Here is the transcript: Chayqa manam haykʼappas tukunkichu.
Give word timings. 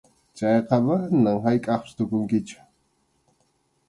Chayqa 0.37 0.75
manam 0.85 1.37
haykʼappas 1.43 1.91
tukunkichu. 1.97 2.57